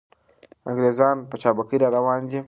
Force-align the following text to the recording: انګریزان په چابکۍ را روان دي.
انګریزان 0.69 1.17
په 1.29 1.35
چابکۍ 1.41 1.77
را 1.81 1.89
روان 1.97 2.19
دي. 2.29 2.39